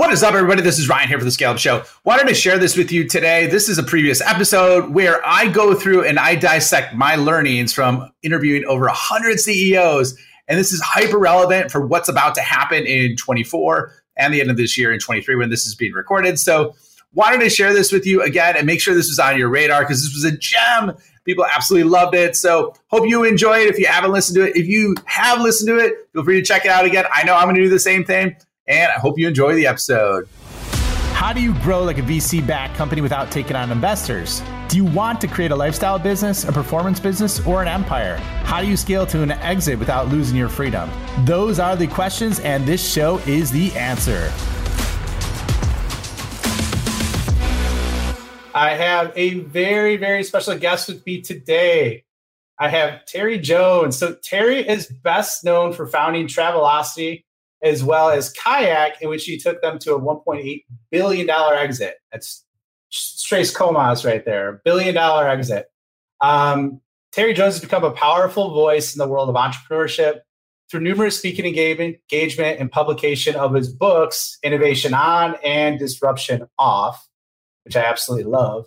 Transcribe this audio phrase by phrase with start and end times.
[0.00, 0.62] What is up, everybody?
[0.62, 1.84] This is Ryan here for the Scale Up Show.
[2.04, 3.48] Wanted to share this with you today.
[3.48, 8.10] This is a previous episode where I go through and I dissect my learnings from
[8.22, 10.18] interviewing over 100 CEOs.
[10.48, 14.50] And this is hyper relevant for what's about to happen in 24 and the end
[14.50, 16.40] of this year in 23 when this is being recorded.
[16.40, 16.74] So,
[17.12, 19.82] wanted to share this with you again and make sure this was on your radar
[19.82, 20.96] because this was a gem.
[21.26, 22.36] People absolutely loved it.
[22.36, 23.68] So, hope you enjoy it.
[23.68, 26.42] If you haven't listened to it, if you have listened to it, feel free to
[26.42, 27.04] check it out again.
[27.12, 28.34] I know I'm going to do the same thing
[28.70, 30.28] and I hope you enjoy the episode.
[31.12, 34.42] How do you grow like a VC backed company without taking on investors?
[34.68, 38.16] Do you want to create a lifestyle business, a performance business, or an empire?
[38.44, 40.88] How do you scale to an exit without losing your freedom?
[41.24, 44.32] Those are the questions, and this show is the answer.
[48.54, 52.04] I have a very, very special guest with me today.
[52.58, 53.98] I have Terry Jones.
[53.98, 57.24] So, Terry is best known for founding Travelocity
[57.62, 61.96] as well as Kayak, in which he took them to a $1.8 billion exit.
[62.12, 62.44] That's
[62.92, 65.66] Tres Comas right there, billion dollar exit.
[66.20, 66.80] Um,
[67.12, 70.20] Terry Jones has become a powerful voice in the world of entrepreneurship
[70.70, 77.08] through numerous speaking engagement, and publication of his books, Innovation On and Disruption Off,
[77.64, 78.66] which I absolutely love.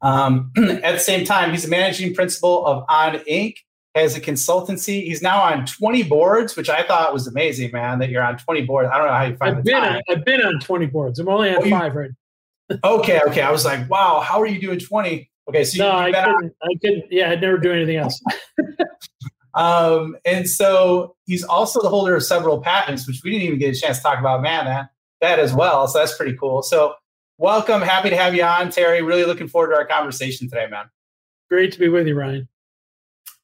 [0.00, 3.56] Um, at the same time, he's a managing principal of On Inc.,
[3.94, 5.04] as a consultancy.
[5.04, 8.62] He's now on 20 boards, which I thought was amazing, man, that you're on 20
[8.62, 8.90] boards.
[8.92, 9.96] I don't know how you find I've the been time.
[9.96, 11.18] On, I've been on 20 boards.
[11.18, 12.10] I'm only on oh, five right
[12.84, 13.42] Okay, okay.
[13.42, 15.30] I was like, wow, how are you doing 20?
[15.48, 18.22] Okay, so no, I couldn't, I couldn't, yeah, I'd never do anything else.
[19.54, 23.76] um, and so he's also the holder of several patents, which we didn't even get
[23.76, 24.90] a chance to talk about, man, that,
[25.20, 25.88] that as well.
[25.88, 26.62] So that's pretty cool.
[26.62, 26.94] So
[27.38, 27.82] welcome.
[27.82, 29.02] Happy to have you on, Terry.
[29.02, 30.86] Really looking forward to our conversation today, man.
[31.50, 32.48] Great to be with you, Ryan.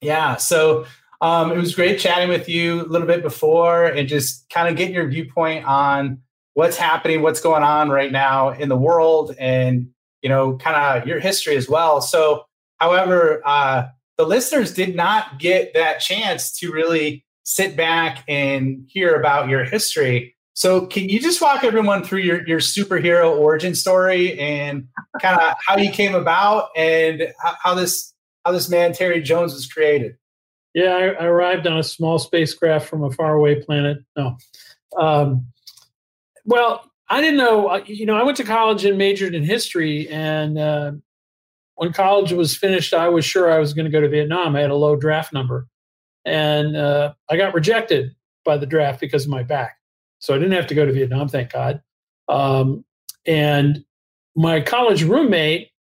[0.00, 0.36] Yeah.
[0.36, 0.86] So
[1.20, 4.76] um, it was great chatting with you a little bit before and just kind of
[4.76, 6.20] getting your viewpoint on
[6.54, 9.88] what's happening, what's going on right now in the world, and
[10.22, 12.00] you know, kind of your history as well.
[12.00, 12.44] So,
[12.78, 19.14] however, uh, the listeners did not get that chance to really sit back and hear
[19.14, 20.34] about your history.
[20.54, 24.88] So, can you just walk everyone through your, your superhero origin story and
[25.22, 28.12] kind of how you came about and how, how this
[28.44, 30.16] how this man Terry Jones was created.
[30.74, 33.98] Yeah, I, arrived on a small spacecraft from a faraway planet.
[34.16, 34.36] No,
[34.98, 35.46] um,
[36.44, 37.82] well, I didn't know.
[37.86, 40.92] You know, I went to college and majored in history, and uh,
[41.76, 44.56] when college was finished, I was sure I was going to go to Vietnam.
[44.56, 45.66] I had a low draft number,
[46.24, 49.76] and uh, I got rejected by the draft because of my back.
[50.20, 51.80] So I didn't have to go to Vietnam, thank God.
[52.28, 52.84] Um,
[53.26, 53.84] and
[54.34, 55.70] my college roommate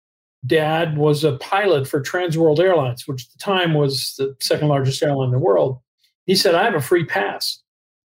[0.48, 5.02] dad was a pilot for Transworld Airlines, which at the time was the second largest
[5.02, 5.80] airline in the world.
[6.26, 7.62] He said, I have a free pass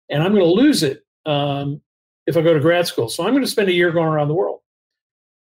[0.10, 1.82] and I'm going to lose it um,
[2.28, 3.10] if I go to grad school.
[3.10, 4.60] So I'm going to spend a year going around the world.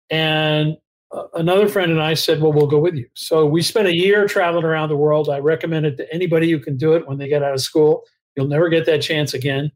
[0.09, 0.77] And
[1.11, 3.07] uh, another friend and I said, Well, we'll go with you.
[3.15, 5.29] So we spent a year traveling around the world.
[5.29, 8.03] I recommend it to anybody who can do it when they get out of school.
[8.35, 9.71] You'll never get that chance again.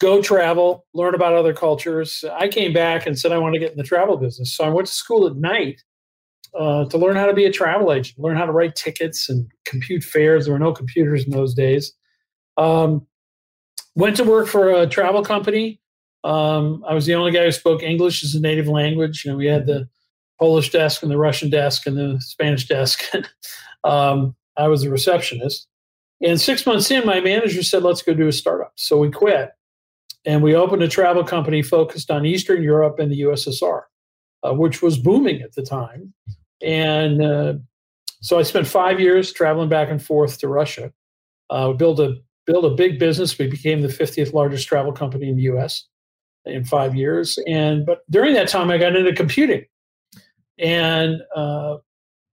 [0.00, 2.24] Go travel, learn about other cultures.
[2.32, 4.54] I came back and said I want to get in the travel business.
[4.54, 5.82] So I went to school at night
[6.58, 9.50] uh, to learn how to be a travel agent, learn how to write tickets and
[9.64, 10.44] compute fares.
[10.44, 11.92] There were no computers in those days.
[12.56, 13.06] Um,
[13.94, 15.80] went to work for a travel company.
[16.24, 19.24] Um, I was the only guy who spoke English as a native language.
[19.24, 19.88] You know, we had the
[20.38, 23.02] Polish desk and the Russian desk and the Spanish desk.
[23.84, 25.66] um, I was a receptionist.
[26.20, 28.72] And six months in, my manager said, let's go do a startup.
[28.76, 29.50] So we quit
[30.24, 33.82] and we opened a travel company focused on Eastern Europe and the USSR,
[34.42, 36.12] uh, which was booming at the time.
[36.62, 37.54] And uh,
[38.20, 40.92] so I spent five years traveling back and forth to Russia.
[41.50, 42.16] Uh, built a
[42.46, 43.38] built a big business.
[43.38, 45.84] We became the 50th largest travel company in the U.S.
[46.44, 47.38] in five years.
[47.46, 49.64] And but during that time, I got into computing,
[50.58, 51.76] and uh,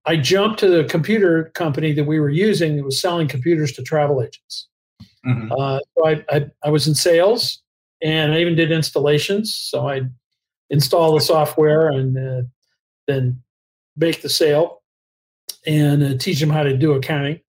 [0.04, 3.82] I jumped to the computer company that we were using that was selling computers to
[3.82, 4.68] travel agents.
[5.26, 5.52] Mm-hmm.
[5.52, 7.62] Uh, so I, I, I was in sales,
[8.02, 9.54] and I even did installations.
[9.54, 10.02] So I
[10.70, 12.42] install the software and uh,
[13.06, 13.40] then
[13.96, 14.82] make the sale
[15.66, 17.40] and uh, teach them how to do accounting.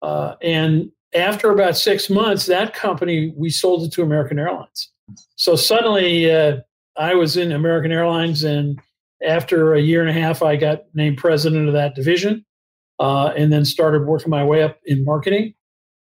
[0.00, 4.90] Uh, and after about six months, that company, we sold it to American Airlines.
[5.36, 6.58] So suddenly uh,
[6.96, 8.80] I was in American Airlines, and
[9.24, 12.44] after a year and a half, I got named president of that division
[12.98, 15.54] uh, and then started working my way up in marketing.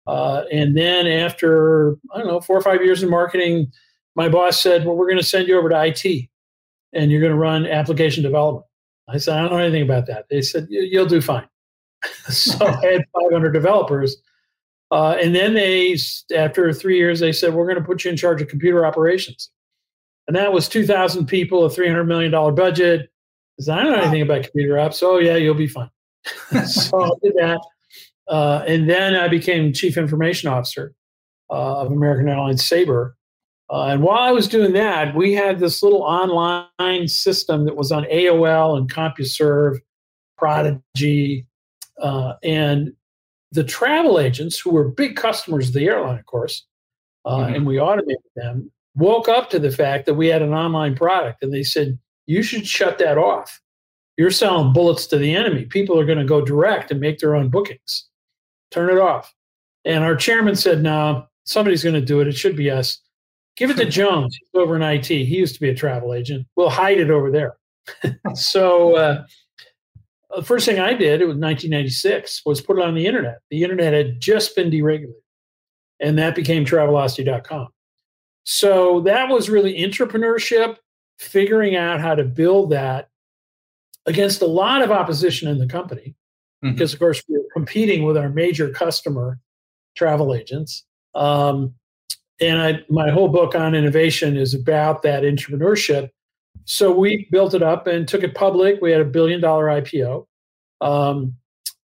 [0.07, 3.71] Uh, and then after, I don't know, four or five years in marketing,
[4.15, 6.29] my boss said, Well, we're going to send you over to IT
[6.93, 8.65] and you're going to run application development.
[9.09, 10.25] I said, I don't know anything about that.
[10.29, 11.47] They said, you'll do fine.
[12.29, 14.15] so I had 500 developers.
[14.91, 15.97] Uh, and then they,
[16.35, 19.49] after three years, they said, we're going to put you in charge of computer operations.
[20.27, 23.09] And that was 2,000 people, a $300 million budget.
[23.59, 25.03] I said, I don't know anything about computer apps.
[25.03, 25.89] Oh, yeah, you'll be fine.
[26.65, 27.61] so I did that.
[28.27, 30.93] Uh, and then I became chief information officer
[31.49, 33.15] uh, of American Airlines Sabre.
[33.73, 37.91] Uh, and while I was doing that, we had this little online system that was
[37.91, 39.79] on AOL and CompuServe,
[40.37, 41.47] Prodigy,
[41.99, 42.93] uh, and
[43.51, 46.67] the travel agents, who were big customers of the airline, of course,
[47.25, 47.55] uh, mm-hmm.
[47.55, 51.41] and we automated them, woke up to the fact that we had an online product,
[51.41, 51.97] and they said,
[52.27, 53.59] "You should shut that off.
[54.17, 55.65] You're selling bullets to the enemy.
[55.65, 58.07] People are going to go direct and make their own bookings.
[58.69, 59.33] Turn it off."
[59.83, 62.27] And our chairman said, "No, somebody's going to do it.
[62.27, 63.02] It should be us."
[63.55, 64.37] Give it to Jones.
[64.39, 65.07] He's over in IT.
[65.07, 66.47] He used to be a travel agent.
[66.55, 67.57] We'll hide it over there.
[68.33, 69.23] so uh,
[70.35, 73.39] the first thing I did, it was 1996, was put it on the internet.
[73.49, 75.13] The internet had just been deregulated,
[75.99, 77.67] and that became Travelocity.com.
[78.45, 80.77] So that was really entrepreneurship,
[81.17, 83.09] figuring out how to build that
[84.05, 86.15] against a lot of opposition in the company,
[86.63, 86.73] mm-hmm.
[86.73, 89.39] because of course we were competing with our major customer,
[89.95, 90.83] travel agents.
[91.15, 91.75] Um,
[92.43, 96.09] and I, my whole book on innovation is about that entrepreneurship
[96.65, 98.81] so we built it up and took it public.
[98.81, 100.25] We had a billion dollar IPO
[100.81, 101.35] um,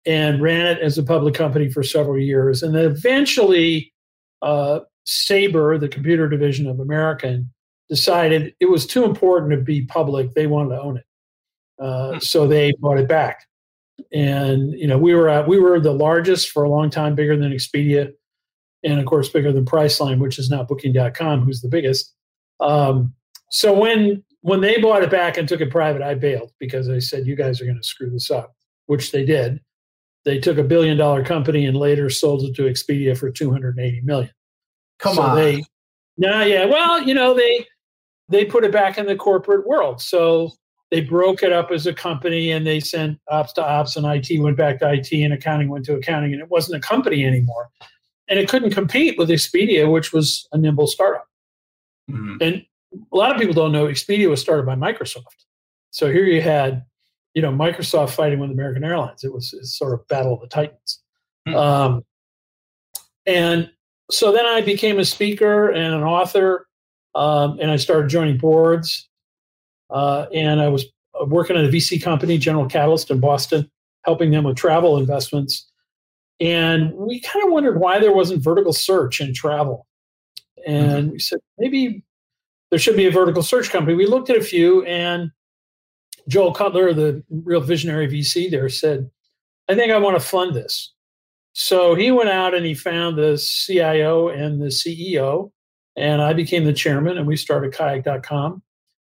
[0.06, 2.62] and ran it as a public company for several years.
[2.62, 3.94] And then eventually,
[4.42, 7.52] uh, Sabre, the computer division of American,
[7.90, 10.34] decided it was too important to be public.
[10.34, 11.06] They wanted to own it.
[11.78, 12.20] Uh, hmm.
[12.20, 13.46] so they bought it back.
[14.12, 17.38] And you know, we were at, we were the largest for a long time, bigger
[17.38, 18.12] than Expedia,
[18.86, 22.14] and of course bigger than Priceline, which is now Booking.com, who's the biggest.
[22.62, 23.14] Um,
[23.50, 27.00] so when when they bought it back and took it private, I bailed because I
[27.00, 28.56] said, you guys are going to screw this up,
[28.86, 29.60] which they did.
[30.24, 34.30] They took a billion dollar company and later sold it to Expedia for 280 million.
[35.00, 35.36] Come so on.
[35.36, 35.64] They,
[36.18, 36.66] nah, yeah.
[36.66, 37.66] Well, you know, they,
[38.30, 40.00] they put it back in the corporate world.
[40.00, 40.52] So
[40.92, 44.40] they broke it up as a company and they sent ops to ops and IT
[44.40, 47.70] went back to IT and accounting went to accounting and it wasn't a company anymore.
[48.28, 51.28] And it couldn't compete with Expedia, which was a nimble startup.
[52.10, 52.38] Mm-hmm.
[52.42, 52.66] And
[53.12, 55.46] a lot of people don't know Expedia was started by Microsoft.
[55.92, 56.86] So here you had,
[57.34, 59.24] you know, Microsoft fighting with American Airlines.
[59.24, 61.02] It was, sort of battle of the titans.
[61.48, 61.58] Mm-hmm.
[61.58, 62.06] Um,
[63.26, 63.70] and
[64.12, 66.68] so then I became a speaker and an author,
[67.16, 69.10] um, and I started joining boards.
[69.90, 70.86] Uh, and I was
[71.28, 73.70] working at a VC company, General Catalyst in Boston,
[74.04, 75.70] helping them with travel investments.
[76.40, 79.88] And we kind of wondered why there wasn't vertical search in travel.
[80.68, 81.12] And mm-hmm.
[81.12, 82.04] we said maybe
[82.72, 83.96] there should be a vertical search company.
[83.96, 85.32] We looked at a few, and
[86.28, 89.10] Joel Cutler, the real visionary VC there, said,
[89.70, 90.94] I think I want to fund this.
[91.54, 95.52] So he went out and he found the CIO and the CEO,
[95.96, 98.62] and I became the chairman, and we started kayak.com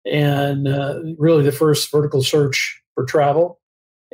[0.05, 3.61] and uh, really the first vertical search for travel.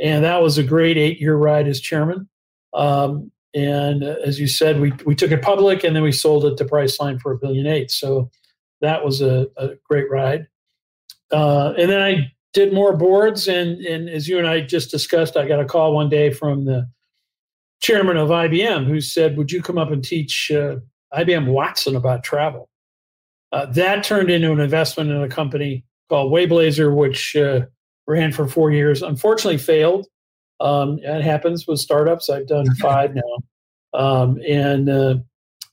[0.00, 2.28] And that was a great eight year ride as chairman.
[2.74, 6.44] Um, and uh, as you said, we, we took it public and then we sold
[6.44, 7.90] it to Priceline for a billion eight.
[7.90, 8.30] So
[8.80, 10.46] that was a, a great ride.
[11.32, 15.36] Uh, and then I did more boards, and and as you and I just discussed,
[15.36, 16.88] I got a call one day from the
[17.80, 20.76] chairman of IBM who said, "Would you come up and teach uh,
[21.12, 22.68] IBM Watson about travel?"
[23.52, 27.62] Uh, that turned into an investment in a company called Wayblazer, which uh,
[28.06, 29.02] ran for four years.
[29.02, 30.06] Unfortunately, failed.
[30.60, 32.28] Um, it happens with startups.
[32.28, 35.14] I've done five now, um, and uh,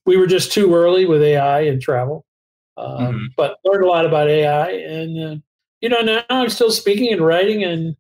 [0.06, 2.26] we were just too early with AI and travel.
[2.78, 3.26] Um, mm-hmm.
[3.38, 5.36] But learned a lot about AI, and uh,
[5.82, 7.96] you know now I'm still speaking and writing and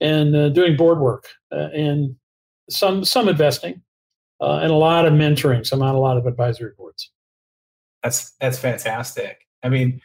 [0.00, 2.16] and uh, doing board work uh, and
[2.70, 3.82] some some investing
[4.40, 5.66] uh, and a lot of mentoring.
[5.66, 7.10] So I'm on a lot of advisory boards.
[8.02, 9.46] That's that's fantastic.
[9.62, 10.00] I mean,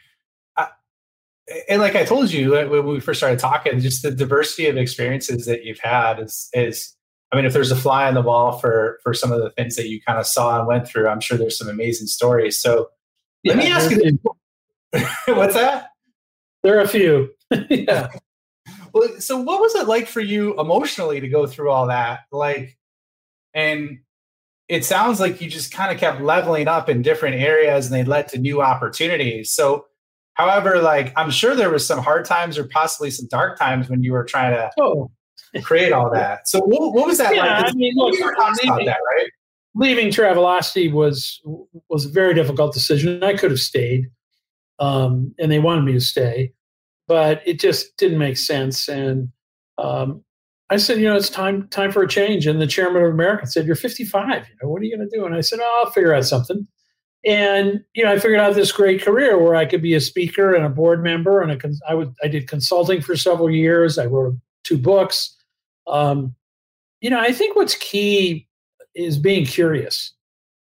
[1.68, 5.46] and like I told you when we first started talking, just the diversity of experiences
[5.46, 6.94] that you've had is is.
[7.30, 9.76] I mean, if there's a fly on the wall for for some of the things
[9.76, 12.58] that you kind of saw and went through, I'm sure there's some amazing stories.
[12.58, 12.88] So
[13.44, 14.18] let me ask you.
[15.34, 15.90] What's that?
[16.62, 17.30] There are a few.
[17.70, 18.08] yeah.
[18.94, 22.20] Well, so what was it like for you emotionally to go through all that?
[22.32, 22.78] Like,
[23.52, 23.98] and
[24.66, 28.04] it sounds like you just kind of kept leveling up in different areas and they
[28.04, 29.50] led to new opportunities.
[29.52, 29.84] So,
[30.38, 34.02] however, like I'm sure there was some hard times or possibly some dark times when
[34.02, 35.10] you were trying to oh.
[35.62, 36.48] create all that.
[36.48, 37.66] So, what, what was that yeah, like?
[37.66, 39.30] I mean, look, about that, right?
[39.78, 41.40] leaving Travelocity was
[41.88, 43.22] was a very difficult decision.
[43.22, 44.10] I could have stayed,
[44.78, 46.52] um, and they wanted me to stay,
[47.06, 48.88] but it just didn't make sense.
[48.88, 49.28] And
[49.78, 50.24] um,
[50.68, 52.46] I said, you know, it's time time for a change.
[52.46, 54.48] And the chairman of America said, "You're 55.
[54.48, 56.24] You know, what are you going to do?" And I said, "Oh, I'll figure out
[56.24, 56.66] something."
[57.24, 60.54] And you know, I figured out this great career where I could be a speaker
[60.54, 63.98] and a board member, and a, I would I did consulting for several years.
[63.98, 65.34] I wrote two books.
[65.86, 66.34] Um,
[67.00, 68.46] you know, I think what's key
[68.94, 70.14] is being curious,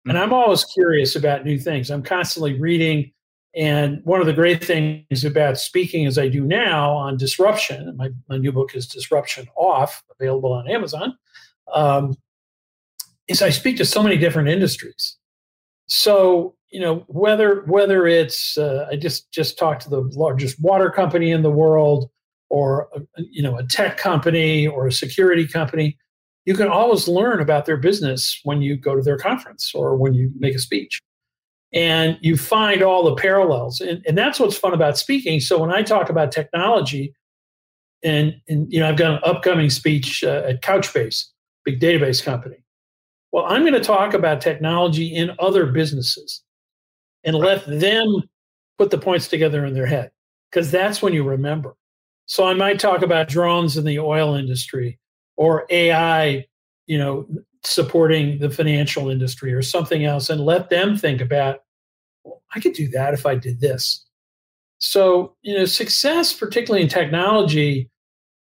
[0.05, 1.89] and I'm always curious about new things.
[1.89, 3.11] I'm constantly reading.
[3.55, 8.09] And one of the great things about speaking as I do now on disruption, my,
[8.27, 11.15] my new book is Disruption Off, available on Amazon,
[11.71, 12.15] um,
[13.27, 15.17] is I speak to so many different industries
[15.87, 20.89] so you know whether whether it's uh, I just just talked to the largest water
[20.89, 22.09] company in the world,
[22.49, 25.97] or a, you know a tech company or a security company,
[26.45, 30.13] you can always learn about their business when you go to their conference or when
[30.13, 30.99] you make a speech,
[31.73, 35.39] and you find all the parallels, and, and that's what's fun about speaking.
[35.39, 37.13] So when I talk about technology,
[38.03, 41.25] and and you know I've got an upcoming speech uh, at Couchbase,
[41.65, 42.62] big database company
[43.33, 46.43] well, I'm going to talk about technology in other businesses
[47.23, 48.21] and let them
[48.77, 50.11] put the points together in their head
[50.51, 51.75] because that's when you remember.
[52.27, 54.99] So I might talk about drones in the oil industry
[55.35, 56.45] or AI,
[56.85, 57.27] you know,
[57.63, 61.61] supporting the financial industry or something else and let them think about,
[62.23, 64.05] well, I could do that if I did this.
[64.77, 67.89] So, you know, success, particularly in technology,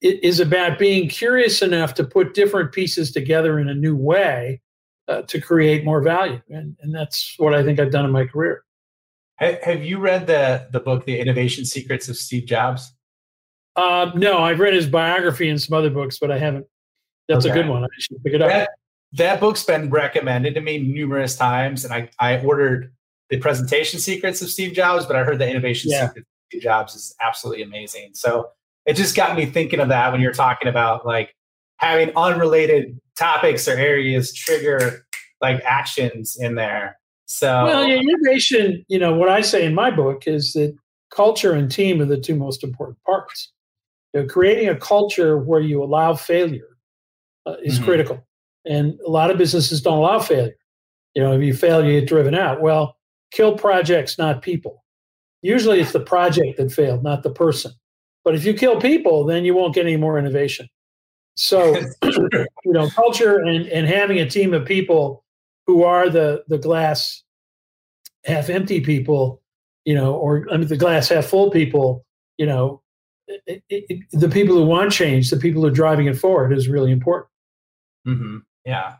[0.02, 4.62] is about being curious enough to put different pieces together in a new way
[5.08, 6.42] uh, to create more value.
[6.50, 8.64] And, and that's what I think I've done in my career.
[9.40, 12.92] Have you read the, the book, The Innovation Secrets of Steve Jobs?
[13.76, 16.66] Uh, no, I've read his biography and some other books, but I haven't.
[17.30, 17.60] That's okay.
[17.60, 17.84] a good one.
[17.84, 18.50] I should pick it up.
[18.50, 18.70] That,
[19.14, 22.92] that book's been recommended to me numerous times, and I, I ordered
[23.30, 26.08] the presentation secrets of Steve Jobs, but I heard the innovation yeah.
[26.08, 28.12] secrets of Steve Jobs is absolutely amazing.
[28.14, 28.50] So
[28.88, 31.36] it just got me thinking of that when you're talking about like
[31.78, 35.06] having unrelated topics or areas trigger
[35.42, 36.98] like actions in there.
[37.26, 38.86] So well, yeah, innovation.
[38.88, 40.76] You know what I say in my book is that
[41.10, 43.52] culture and team are the two most important parts.
[44.14, 46.78] You know, creating a culture where you allow failure
[47.46, 47.86] uh, is mm-hmm.
[47.86, 48.28] critical,
[48.66, 50.56] and a lot of businesses don't allow failure.
[51.16, 52.62] You know, if you fail, you get driven out.
[52.62, 52.96] Well,
[53.32, 54.84] kill projects, not people.
[55.42, 57.72] Usually, it's the project that failed, not the person.
[58.24, 60.68] But if you kill people, then you won't get any more innovation.
[61.38, 65.24] So, you know, culture and, and having a team of people
[65.67, 67.24] who are the the glass
[68.25, 69.41] half empty people,
[69.86, 72.06] you know, or I mean the glass half full people,
[72.38, 72.82] you know,
[73.27, 76.67] it, it, the people who want change, the people who are driving it forward is
[76.67, 77.29] really important.
[78.08, 78.38] Mm-hmm.
[78.65, 78.96] Yeah.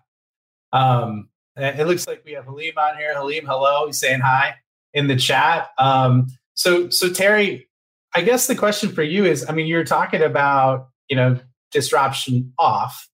[0.74, 3.13] Um, it looks like we have Halim on here.
[3.15, 3.88] Halim, hello.
[3.88, 4.56] He's saying hi
[4.94, 5.70] in the chat.
[5.79, 7.67] Um, so, so Terry,
[8.13, 11.39] I guess the question for you is, I mean, you're talking about, you know,
[11.72, 13.10] disruption off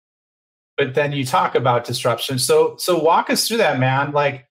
[0.77, 4.47] but then you talk about disruption so so walk us through that man like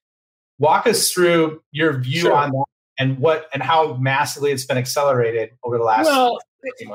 [0.59, 2.33] walk us through your view sure.
[2.33, 2.65] on that
[2.99, 6.39] and what and how massively it's been accelerated over the last well,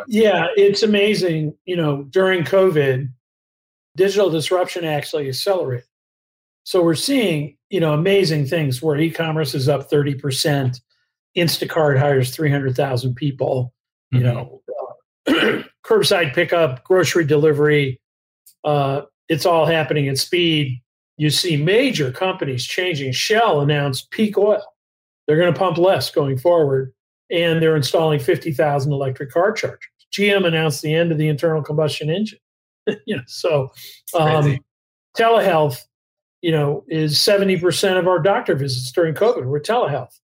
[0.08, 3.10] yeah it's amazing you know during covid
[3.96, 5.86] digital disruption actually accelerated
[6.64, 10.80] so we're seeing you know amazing things where e-commerce is up 30%
[11.38, 13.74] instacart hires 300000 people
[14.12, 14.28] you mm-hmm.
[14.28, 14.62] know
[15.28, 18.00] uh, curbside pickup, grocery delivery.
[18.63, 20.82] Uh, it's all happening at speed.
[21.17, 23.12] You see major companies changing.
[23.13, 24.63] Shell announced peak oil.
[25.25, 26.94] They're going to pump less going forward,
[27.32, 29.79] and they're installing 50,000 electric car chargers.
[30.13, 32.39] GM announced the end of the internal combustion engine.
[33.06, 33.70] you know, so
[34.17, 34.58] um,
[35.17, 35.82] telehealth,
[36.41, 40.17] you know, is 70% of our doctor visits during COVID were telehealth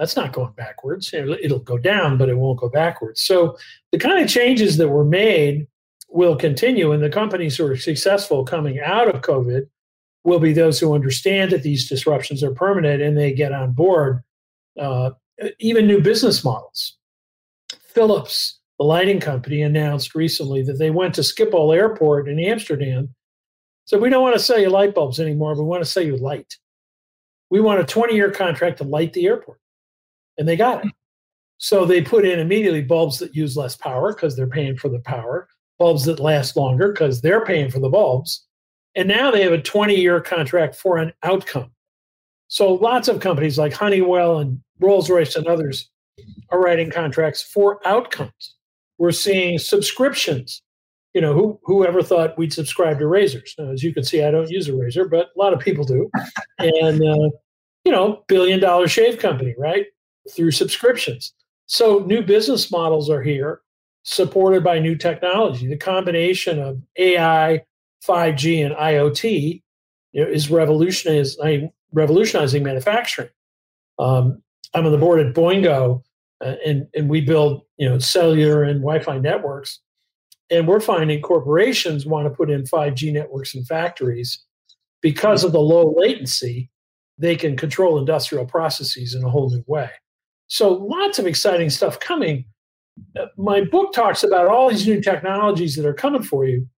[0.00, 1.12] that's not going backwards.
[1.12, 3.20] It'll go down, but it won't go backwards.
[3.20, 3.58] So
[3.92, 5.66] the kind of changes that were made
[6.08, 9.68] will continue, and the companies who are successful coming out of COVID
[10.24, 14.22] will be those who understand that these disruptions are permanent and they get on board.
[14.80, 15.10] Uh,
[15.58, 16.96] even new business models.
[17.86, 23.14] Philips, the lighting company, announced recently that they went to Schiphol Airport in Amsterdam.
[23.84, 25.54] So we don't want to sell you light bulbs anymore.
[25.54, 26.56] We want to sell you light.
[27.50, 29.59] We want a 20 year contract to light the airport
[30.38, 30.92] and they got it.
[31.58, 35.00] So they put in immediately bulbs that use less power because they're paying for the
[35.00, 35.46] power,
[35.78, 38.46] bulbs that last longer because they're paying for the bulbs.
[38.94, 41.70] And now they have a 20 year contract for an outcome.
[42.48, 45.88] So lots of companies like Honeywell and Rolls Royce and others
[46.48, 48.56] are writing contracts for outcomes.
[48.98, 50.62] We're seeing subscriptions.
[51.14, 53.54] You know, who whoever thought we'd subscribe to razors?
[53.58, 55.84] Now, as you can see, I don't use a razor, but a lot of people
[55.84, 56.08] do.
[56.58, 57.30] And uh,
[57.84, 59.86] you know, billion dollar shave company, right?
[60.34, 61.32] Through subscriptions.
[61.66, 63.60] So new business models are here,
[64.02, 65.66] supported by new technology.
[65.66, 67.62] The combination of AI,
[68.06, 69.62] 5G, and IoT
[70.12, 73.28] you know, is revolutionizing, revolutionizing manufacturing.
[73.98, 74.42] Um,
[74.74, 76.02] I'm on the board at Boingo,
[76.44, 79.80] uh, and and we build you know cellular and Wi-Fi networks,
[80.50, 84.44] and we're finding corporations want to put in 5G networks in factories
[85.02, 86.70] because of the low latency.
[87.18, 89.90] They can control industrial processes in a whole new way.
[90.50, 92.44] So lots of exciting stuff coming.
[93.18, 96.68] Uh, my book talks about all these new technologies that are coming for you.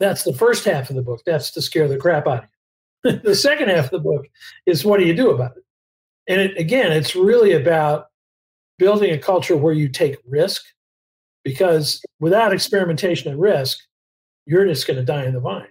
[0.00, 1.20] That's the first half of the book.
[1.24, 2.44] That's to scare the crap out of
[3.04, 3.18] you.
[3.24, 4.26] the second half of the book
[4.66, 5.62] is what do you do about it?
[6.28, 8.06] And it, again, it's really about
[8.78, 10.64] building a culture where you take risk
[11.44, 13.78] because without experimentation and risk,
[14.44, 15.68] you're just going to die in the vine,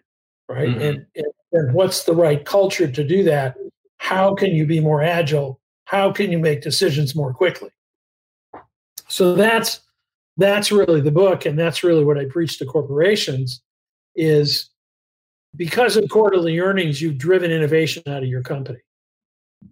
[0.48, 0.70] right?
[0.70, 0.82] Mm-hmm.
[0.82, 3.56] And, and, and what's the right culture to do that?
[3.98, 5.61] How can you be more agile?
[5.92, 7.70] How can you make decisions more quickly?
[9.10, 9.82] So that's
[10.38, 13.62] that's really the book, and that's really what I preach to corporations
[14.16, 14.70] is
[15.58, 18.80] because of quarterly earnings, you've driven innovation out of your company.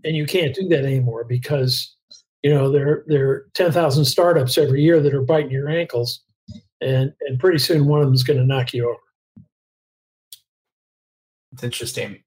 [0.04, 1.96] And you can't do that anymore because
[2.44, 6.22] you know there there are 10,000 startups every year that are biting your ankles
[6.82, 9.00] and and pretty soon one of them is going to knock you over
[11.54, 12.22] it's interesting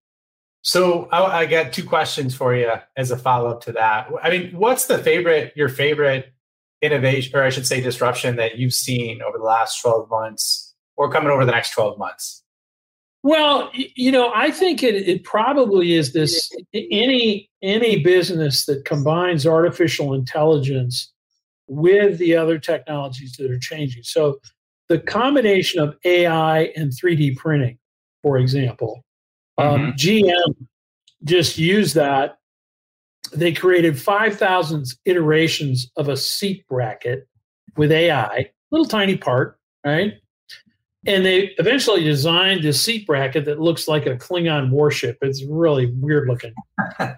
[0.62, 4.52] so I, I got two questions for you as a follow-up to that i mean
[4.52, 6.32] what's the favorite your favorite
[6.80, 11.10] innovation or i should say disruption that you've seen over the last 12 months or
[11.10, 12.42] coming over the next 12 months
[13.24, 19.46] well, you know, I think it, it probably is this any any business that combines
[19.46, 21.12] artificial intelligence
[21.68, 24.02] with the other technologies that are changing.
[24.02, 24.40] So
[24.88, 27.78] the combination of AI and 3D printing,
[28.22, 29.04] for example,
[29.62, 29.96] um, mm-hmm.
[29.96, 30.66] GM
[31.24, 32.38] just used that.
[33.32, 37.28] They created 5,000 iterations of a seat bracket
[37.76, 40.14] with AI, little tiny part, right?
[41.06, 45.18] And they eventually designed this seat bracket that looks like a Klingon warship.
[45.22, 46.52] It's really weird looking.
[46.98, 47.14] uh,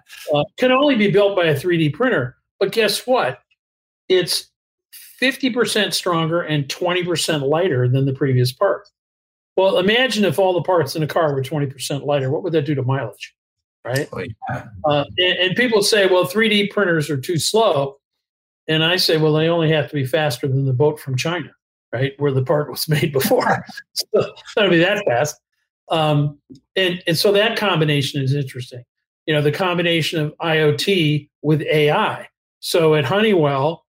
[0.56, 2.36] can only be built by a 3D printer.
[2.60, 3.40] But guess what?
[4.08, 4.50] It's
[5.20, 8.88] 50% stronger and 20% lighter than the previous part.
[9.56, 12.30] Well, imagine if all the parts in a car were 20% lighter.
[12.30, 13.34] What would that do to mileage?
[13.84, 14.08] Right?
[14.12, 14.64] Oh, yeah.
[14.84, 17.96] uh, and, and people say, well, 3D printers are too slow.
[18.66, 21.50] And I say, well, they only have to be faster than the boat from China
[21.94, 23.64] right, where the part was made before.
[23.94, 25.40] so that'll be that fast.
[25.90, 26.38] Um,
[26.76, 28.82] and, and so that combination is interesting.
[29.26, 32.28] You know, the combination of IoT with AI.
[32.60, 33.86] So at Honeywell,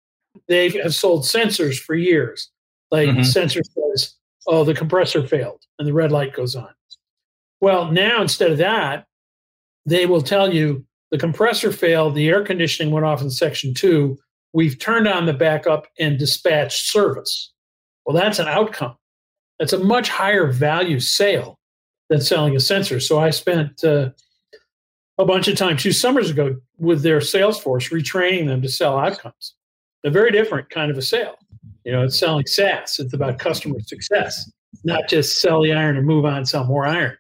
[0.49, 2.51] they have sold sensors for years.
[2.91, 3.23] Like mm-hmm.
[3.23, 4.15] sensor says,
[4.47, 6.71] oh, the compressor failed, and the red light goes on.
[7.61, 9.07] Well, now instead of that,
[9.87, 14.19] they will tell you the compressor failed, the air conditioning went off in section two.
[14.53, 17.53] We've turned on the backup and dispatched service.
[18.05, 18.97] Well, that's an outcome.
[19.59, 21.59] That's a much higher value sale
[22.09, 23.01] than selling a sensor.
[23.01, 24.11] So I spent uh,
[25.19, 28.99] a bunch of time two summers ago with their sales force retraining them to sell
[28.99, 29.55] outcomes.
[30.05, 31.37] A very different kind of a sale.
[31.85, 32.99] You know, it's selling SaaS.
[32.99, 34.51] It's about customer success,
[34.85, 37.17] not just sell the iron and move on, sell more iron.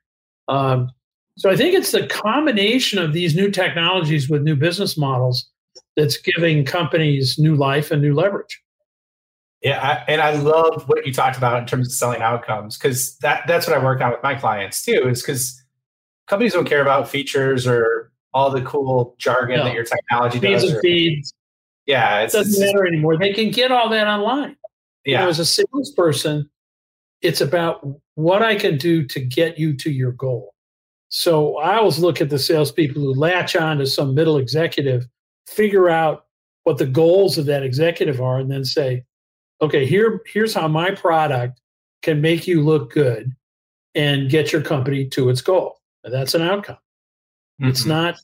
[0.48, 0.90] Um,
[1.36, 5.50] so I think it's the combination of these new technologies with new business models
[5.96, 8.60] that's giving companies new life and new leverage.
[9.62, 13.16] Yeah, I, and I love what you talked about in terms of selling outcomes because
[13.18, 15.08] that that's what I work on with my clients too.
[15.08, 15.62] Is because
[16.26, 19.64] companies don't care about features or all the cool jargon no.
[19.64, 20.70] that your technology feeds does.
[20.70, 21.34] And or, feeds.
[21.86, 23.18] Yeah, it doesn't matter anymore.
[23.18, 24.56] They can get all that online.
[25.04, 26.48] Yeah, you know, as a salesperson,
[27.20, 30.54] it's about what I can do to get you to your goal.
[31.08, 35.06] So I always look at the salespeople who latch on to some middle executive,
[35.46, 36.26] figure out
[36.64, 39.04] what the goals of that executive are, and then say,
[39.60, 41.60] okay, here, here's how my product
[42.02, 43.30] can make you look good
[43.94, 45.80] and get your company to its goal.
[46.02, 46.78] And that's an outcome.
[47.60, 47.70] Mm-hmm.
[47.70, 48.16] It's not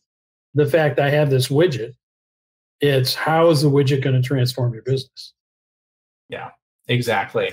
[0.55, 1.95] the fact I have this widget.
[2.81, 5.35] It's how is the widget going to transform your business?
[6.29, 6.51] Yeah,
[6.89, 7.53] exactly.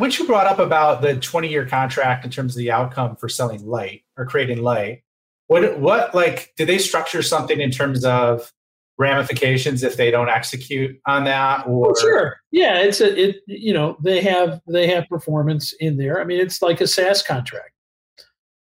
[0.00, 3.28] what you brought up about the 20 year contract in terms of the outcome for
[3.28, 5.02] selling light or creating light,
[5.46, 8.52] what what like did they structure something in terms of
[8.98, 11.90] ramifications if they don't execute on that or?
[11.90, 12.36] Oh, sure.
[12.50, 16.20] Yeah it's a it you know they have they have performance in there.
[16.20, 17.72] I mean it's like a saas contract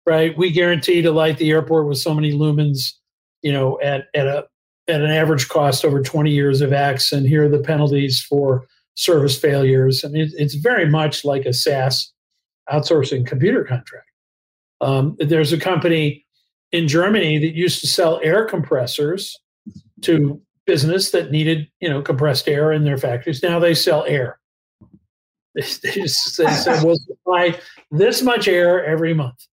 [0.05, 0.37] right?
[0.37, 2.93] We guarantee to light the airport with so many lumens
[3.41, 4.47] you know at at a
[4.87, 8.65] at an average cost over 20 years of x and here are the penalties for
[8.97, 12.11] service failures i mean it's very much like a saas
[12.71, 14.05] outsourcing computer contract
[14.81, 16.25] um, there's a company
[16.71, 19.37] in germany that used to sell air compressors
[20.01, 23.41] to business that needed you know compressed air in their factories.
[23.41, 24.39] Now they sell air.
[25.55, 29.47] They, they just they said we'll supply this much air every month.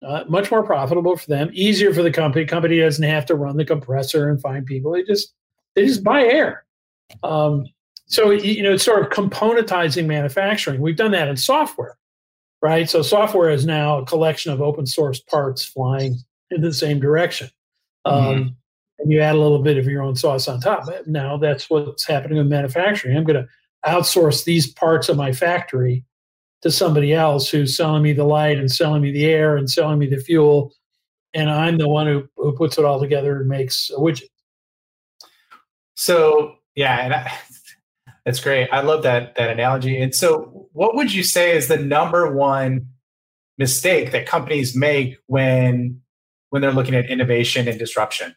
[0.00, 2.44] Uh, much more profitable for them, easier for the company.
[2.44, 4.92] Company doesn't have to run the compressor and find people.
[4.92, 5.34] They just
[5.74, 6.64] they just buy air.
[7.24, 7.64] Um,
[8.10, 10.80] so you know, it's sort of componentizing manufacturing.
[10.80, 11.96] We've done that in software,
[12.60, 12.88] right?
[12.88, 16.16] So software is now a collection of open source parts flying
[16.50, 17.48] in the same direction.
[18.04, 18.48] Um, mm-hmm
[19.00, 20.88] and you add a little bit of your own sauce on top.
[21.06, 23.16] Now that's what's happening with manufacturing.
[23.16, 23.48] I'm going to
[23.90, 26.04] outsource these parts of my factory
[26.62, 29.98] to somebody else who's selling me the light and selling me the air and selling
[29.98, 30.74] me the fuel.
[31.32, 34.28] And I'm the one who, who puts it all together and makes a widget.
[35.94, 37.32] So yeah, and I,
[38.24, 38.68] that's great.
[38.70, 40.00] I love that that analogy.
[40.00, 42.86] And so, what would you say is the number one
[43.58, 46.00] mistake that companies make when
[46.50, 48.34] when they're looking at innovation and disruption?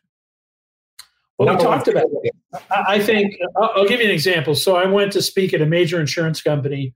[1.38, 2.34] Well, we talked about it.
[2.70, 4.56] I think I'll give you an example.
[4.56, 6.94] So I went to speak at a major insurance company.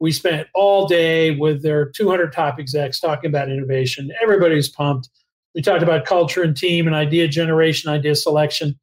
[0.00, 4.10] We spent all day with their 200 top execs talking about innovation.
[4.22, 5.08] Everybody's pumped.
[5.54, 8.78] We talked about culture and team and idea generation, idea selection.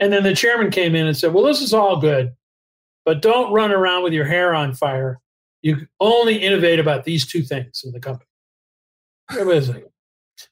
[0.00, 2.34] And then the chairman came in and said, Well, this is all good,
[3.08, 5.18] but don't run around with your hair on fire.
[5.62, 8.28] You only innovate about these two things in the company.
[9.30, 9.86] Everybody's like,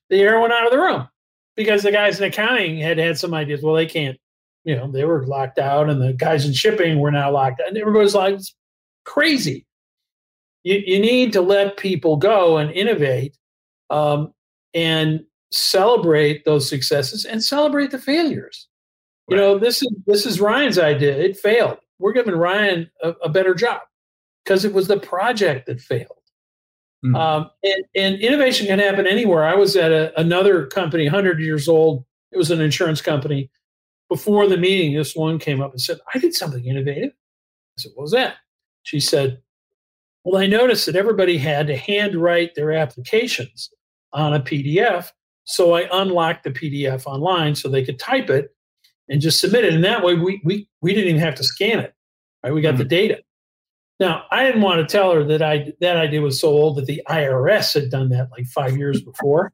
[0.08, 1.06] the air went out of the room
[1.54, 3.60] because the guys in accounting had had some ideas.
[3.62, 4.16] Well, they can't,
[4.64, 7.68] you know, they were locked out, and the guys in shipping were now locked out.
[7.68, 8.54] And everybody's like, it's
[9.04, 9.66] crazy.
[10.64, 13.36] You, you need to let people go and innovate
[13.90, 14.32] um,
[14.72, 18.66] and celebrate those successes and celebrate the failures.
[19.30, 19.36] Right.
[19.36, 21.18] You know, this is this is Ryan's idea.
[21.18, 21.76] It failed.
[21.98, 23.80] We're giving Ryan a, a better job
[24.44, 26.10] because it was the project that failed.
[27.04, 27.14] Mm-hmm.
[27.14, 29.44] Um, and, and, innovation can happen anywhere.
[29.44, 32.04] I was at a, another company, 100 years old.
[32.32, 33.50] It was an insurance company.
[34.08, 37.10] Before the meeting, this one came up and said, I did something innovative.
[37.10, 38.36] I said, What was that?
[38.84, 39.42] She said,
[40.24, 43.70] Well, I noticed that everybody had to handwrite their applications
[44.12, 45.10] on a PDF.
[45.44, 48.55] So I unlocked the PDF online so they could type it
[49.08, 49.74] and just submit it.
[49.74, 51.94] And that way we, we, we didn't even have to scan it.
[52.42, 52.52] Right?
[52.52, 52.78] We got mm-hmm.
[52.78, 53.22] the data.
[53.98, 56.86] Now, I didn't want to tell her that I that idea was so old that
[56.86, 59.52] the IRS had done that like five years before,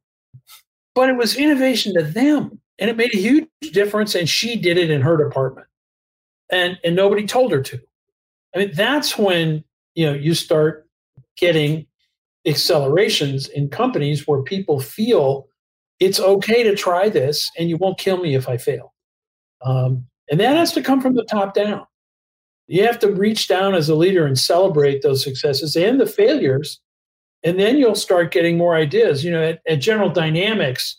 [0.94, 4.14] but it was innovation to them, and it made a huge difference.
[4.16, 5.68] And she did it in her department,
[6.50, 7.80] and and nobody told her to.
[8.54, 9.62] I mean, that's when
[9.94, 10.88] you know you start
[11.36, 11.86] getting
[12.44, 15.46] accelerations in companies where people feel
[16.00, 18.91] it's okay to try this, and you won't kill me if I fail.
[19.64, 21.86] Um, and that has to come from the top down.
[22.66, 26.80] You have to reach down as a leader and celebrate those successes and the failures.
[27.44, 29.24] And then you'll start getting more ideas.
[29.24, 30.96] You know, at, at General Dynamics,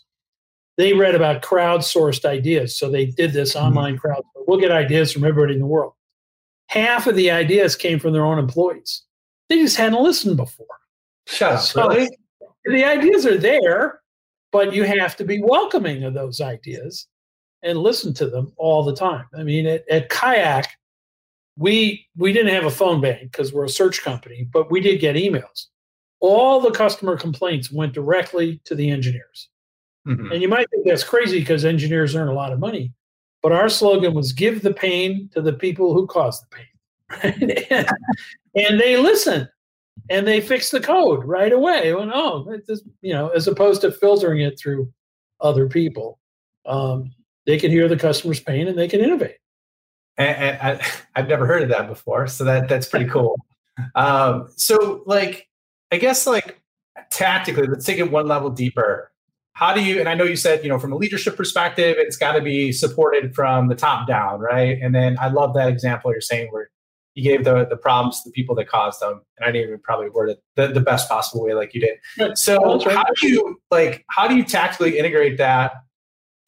[0.76, 2.76] they read about crowdsourced ideas.
[2.76, 3.66] So they did this mm-hmm.
[3.66, 4.22] online crowd.
[4.46, 5.94] We'll get ideas from everybody in the world.
[6.68, 9.02] Half of the ideas came from their own employees.
[9.48, 10.66] They just hadn't listened before.
[11.26, 11.60] Shut up.
[11.60, 12.10] So really?
[12.64, 14.00] The ideas are there,
[14.52, 17.06] but you have to be welcoming of those ideas
[17.64, 19.26] and listen to them all the time.
[19.36, 20.68] I mean, at, at Kayak,
[21.56, 25.00] we we didn't have a phone bank because we're a search company, but we did
[25.00, 25.66] get emails.
[26.20, 29.48] All the customer complaints went directly to the engineers.
[30.06, 30.32] Mm-hmm.
[30.32, 32.92] And you might think that's crazy because engineers earn a lot of money.
[33.42, 37.62] But our slogan was give the pain to the people who cause the pain.
[37.70, 37.88] and,
[38.56, 39.48] and they listen
[40.10, 41.94] and they fix the code right away.
[41.94, 42.58] When, oh,
[43.02, 44.92] you know, as opposed to filtering it through
[45.40, 46.18] other people,
[46.66, 47.12] um,
[47.46, 49.36] they can hear the customer's pain and they can innovate
[50.16, 50.80] and, and
[51.16, 53.38] I, have never heard of that before, so that that's pretty cool.
[53.94, 55.48] um, so, like,
[55.90, 56.60] I guess, like
[57.10, 59.10] tactically, let's take it one level deeper.
[59.52, 60.00] How do you?
[60.00, 62.72] And I know you said, you know, from a leadership perspective, it's got to be
[62.72, 64.78] supported from the top down, right?
[64.82, 66.70] And then I love that example you're saying where
[67.14, 69.80] you gave the the problems to the people that caused them, and I didn't even
[69.80, 72.36] probably word it the, the best possible way, like you did.
[72.36, 74.04] So, how do you like?
[74.10, 75.74] How do you tactically integrate that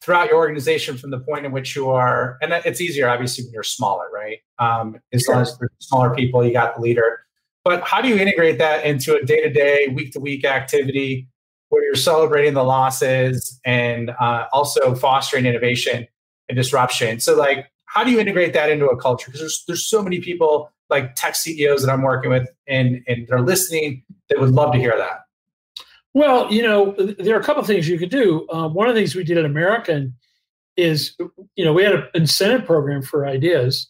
[0.01, 3.53] throughout your organization from the point in which you are, and it's easier obviously when
[3.53, 4.37] you're smaller, right?
[4.59, 5.35] Um, as sure.
[5.35, 7.19] long as the smaller people, you got the leader.
[7.63, 11.27] But how do you integrate that into a day to day, week to week activity
[11.69, 16.07] where you're celebrating the losses and uh, also fostering innovation?
[16.49, 17.19] and disruption.
[17.19, 19.27] So like, how do you integrate that into a culture?
[19.27, 23.27] Because there's there's so many people like tech CEOs that I'm working with and and
[23.27, 25.21] they're listening that would love to hear that.
[26.17, 28.47] Well, you know, there are a couple of things you could do.
[28.51, 30.15] Um, one of the things we did at American
[30.75, 31.15] is,
[31.55, 33.87] you know, we had an incentive program for ideas.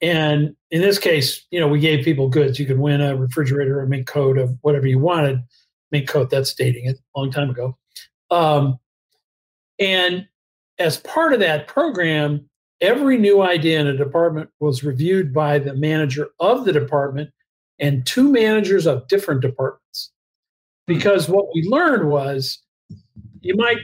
[0.00, 2.60] And in this case, you know, we gave people goods.
[2.60, 5.42] You could win a refrigerator or Mink coat of whatever you wanted.
[5.90, 7.76] Mink coat, that's dating it a long time ago.
[8.30, 8.78] Um,
[9.80, 10.28] and
[10.78, 12.48] as part of that program,
[12.80, 17.30] every new idea in a department was reviewed by the manager of the department
[17.80, 19.82] and two managers of different departments.
[20.86, 20.94] Hmm.
[20.94, 22.58] Because what we learned was
[23.40, 23.78] you might,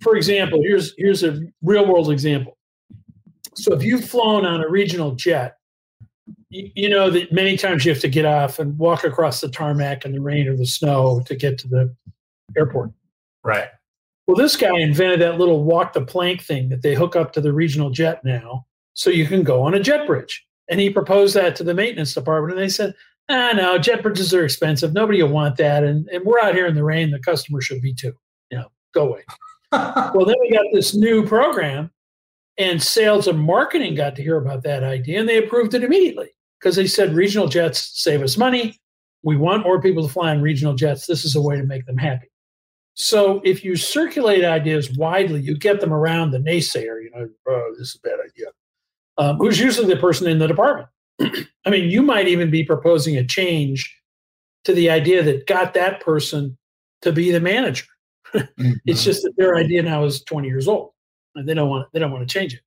[0.00, 2.56] for example, here's here's a real world example.
[3.54, 5.56] So if you've flown on a regional jet,
[6.50, 9.48] you, you know that many times you have to get off and walk across the
[9.48, 11.94] tarmac in the rain or the snow to get to the
[12.56, 12.90] airport.
[13.42, 13.68] Right.
[14.26, 17.40] Well, this guy invented that little walk the plank thing that they hook up to
[17.40, 20.44] the regional jet now so you can go on a jet bridge.
[20.68, 22.92] And he proposed that to the maintenance department, and they said,
[23.28, 24.92] ah, no, jet bridges are expensive.
[24.92, 25.84] Nobody will want that.
[25.84, 27.10] And, and we're out here in the rain.
[27.10, 28.12] The customer should be too.
[28.50, 29.24] You know, go away.
[29.72, 31.90] well, then we got this new program,
[32.58, 36.28] and sales and marketing got to hear about that idea, and they approved it immediately
[36.60, 38.78] because they said regional jets save us money.
[39.22, 41.06] We want more people to fly on regional jets.
[41.06, 42.28] This is a way to make them happy.
[42.94, 47.74] So if you circulate ideas widely, you get them around the naysayer, you know, oh,
[47.78, 48.46] this is a bad idea,
[49.18, 50.88] um, who's usually the person in the department.
[51.20, 53.94] I mean, you might even be proposing a change
[54.64, 56.56] to the idea that got that person
[57.02, 57.86] to be the manager.
[58.34, 58.72] mm-hmm.
[58.84, 60.90] It's just that their idea now is 20 years old
[61.34, 62.60] and they don't want they don't want to change it.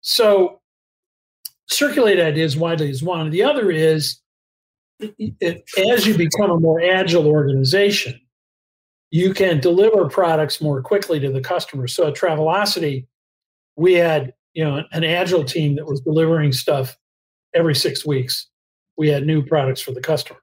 [0.00, 0.60] So
[1.68, 3.30] circulate ideas widely is one.
[3.30, 4.20] The other is
[5.00, 8.20] it, as you become a more agile organization,
[9.10, 11.88] you can deliver products more quickly to the customer.
[11.88, 13.06] So at Travelocity,
[13.76, 16.96] we had you know an agile team that was delivering stuff
[17.54, 18.46] every six weeks.
[18.96, 20.40] We had new products for the customer.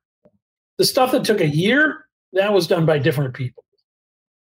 [0.77, 3.63] The stuff that took a year, that was done by different people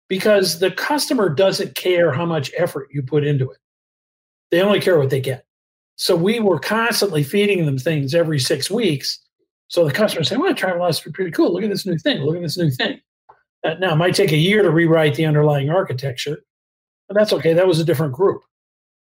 [0.09, 3.59] because the customer doesn't care how much effort you put into it.
[4.51, 5.45] They only care what they get.
[5.97, 9.19] So we were constantly feeding them things every six weeks.
[9.69, 11.53] So the customer say, well, Travelocity pretty cool.
[11.53, 12.21] Look at this new thing.
[12.21, 13.01] Look at this new thing.
[13.65, 16.39] Uh, now, it might take a year to rewrite the underlying architecture,
[17.09, 17.53] but that's okay.
[17.53, 18.43] That was a different group.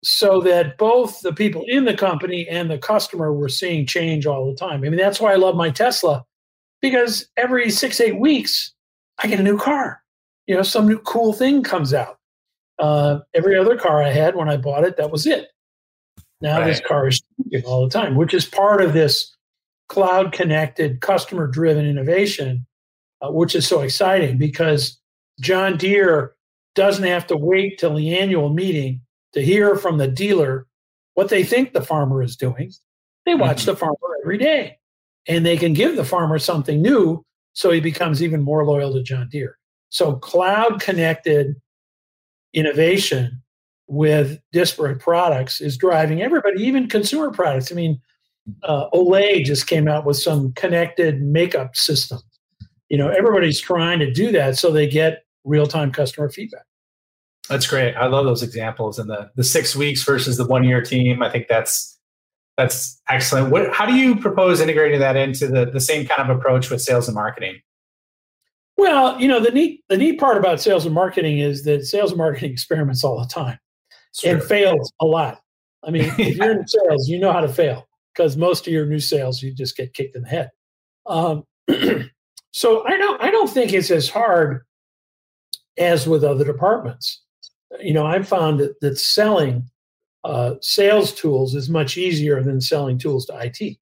[0.04, 4.50] So that both the people in the company and the customer were seeing change all
[4.50, 4.84] the time.
[4.84, 6.26] I mean, that's why I love my Tesla
[6.82, 8.74] because every six, eight weeks,
[9.22, 10.02] I get a new car.
[10.48, 12.18] You know, some new cool thing comes out.
[12.80, 15.50] Uh, every other car I had when I bought it, that was it.
[16.42, 16.66] Now right.
[16.66, 19.36] this car is changing all the time, which is part of this
[19.88, 22.66] cloud connected, customer driven innovation
[23.22, 24.98] uh, which is so exciting because
[25.40, 26.34] John Deere
[26.76, 29.02] doesn't have to wait till the annual meeting
[29.34, 30.67] to hear from the dealer
[31.13, 32.72] what they think the farmer is doing.
[33.26, 33.72] They watch mm-hmm.
[33.72, 34.80] the farmer every day
[35.28, 39.04] and they can give the farmer something new so he becomes even more loyal to
[39.04, 39.58] John Deere.
[39.89, 41.56] So, cloud connected
[42.54, 43.41] innovation
[43.88, 47.72] with disparate products is driving everybody, even consumer products.
[47.72, 48.00] I mean,
[48.63, 52.20] uh, Olay just came out with some connected makeup system
[52.91, 56.65] you know everybody's trying to do that so they get real-time customer feedback
[57.52, 57.96] that's great.
[57.96, 61.22] I love those examples and the the six weeks versus the one year team.
[61.22, 61.98] I think that's
[62.58, 63.52] that's excellent.
[63.52, 66.82] What how do you propose integrating that into the the same kind of approach with
[66.82, 67.62] sales and marketing?
[68.78, 72.12] Well you know the neat the neat part about sales and marketing is that sales
[72.12, 73.60] and marketing experiments all the time.
[74.26, 75.42] And fails a lot.
[75.84, 78.86] I mean if you're in sales you know how to fail because most of your
[78.86, 80.52] new sales you just get kicked in the head.
[81.06, 81.44] Um,
[82.52, 84.66] So I don't I don't think it's as hard
[85.78, 87.22] as with other departments.
[87.80, 89.70] You know, I've found that, that selling
[90.24, 93.78] uh, sales tools is much easier than selling tools to IT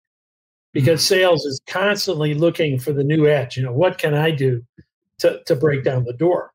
[0.74, 1.16] because mm-hmm.
[1.16, 3.58] sales is constantly looking for the new edge.
[3.58, 4.64] You know, what can I do
[5.20, 6.52] to, to break down the door?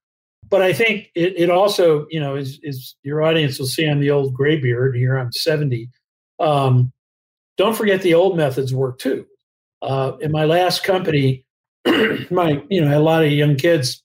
[0.48, 4.00] But I think it, it also, you know, is, is your audience will see I'm
[4.00, 5.16] the old gray beard here.
[5.16, 5.88] I'm 70.
[6.38, 6.92] Um,
[7.56, 9.26] don't forget the old methods work too.
[9.80, 11.44] Uh, in my last company,
[12.30, 14.02] my, you know, a lot of young kids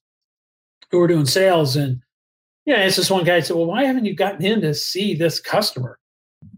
[0.91, 1.75] who were doing sales.
[1.75, 2.01] And,
[2.65, 5.15] you know, it's this one guy said, Well, why haven't you gotten in to see
[5.15, 5.99] this customer?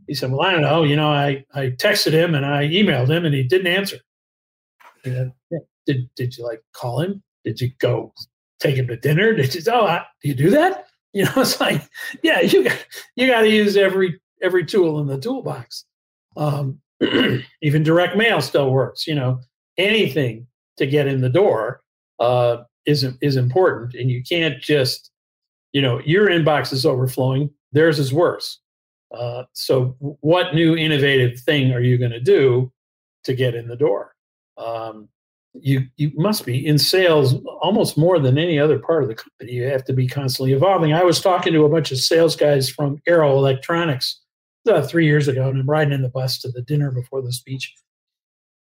[0.08, 0.84] He said, Well, I don't know.
[0.84, 3.98] You know, I, I texted him and I emailed him and he didn't answer.
[5.04, 5.34] Said,
[5.86, 7.24] did, did you like call him?
[7.44, 8.14] Did you go
[8.60, 9.34] take him to dinner?
[9.34, 10.88] Did you, oh, I, do you do that?
[11.14, 11.82] You know, it's like,
[12.24, 12.86] yeah, you got,
[13.18, 15.84] you got to use every, every tool in the toolbox.
[16.38, 16.80] Um,
[17.62, 19.42] even direct mail still works, you know,
[19.78, 21.82] anything to get in the door
[22.22, 25.11] uh, is is important, and you can't just,
[25.74, 28.60] you know, your inbox is overflowing, theirs is worse.
[29.14, 32.72] Uh, so, what new innovative thing are you going to do
[33.26, 34.16] to get in the door?
[34.58, 35.10] Um,
[35.54, 39.52] you you must be in sales almost more than any other part of the company.
[39.52, 40.94] You have to be constantly evolving.
[40.94, 44.22] I was talking to a bunch of sales guys from Arrow Electronics
[44.70, 47.34] uh, three years ago, and I'm riding in the bus to the dinner before the
[47.34, 47.74] speech.